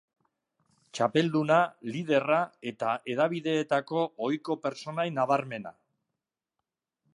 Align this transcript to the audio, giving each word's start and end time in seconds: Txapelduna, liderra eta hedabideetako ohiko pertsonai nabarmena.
Txapelduna, 0.99 1.57
liderra 1.97 2.39
eta 2.71 2.95
hedabideetako 3.13 4.07
ohiko 4.29 4.59
pertsonai 4.67 5.09
nabarmena. 5.21 5.77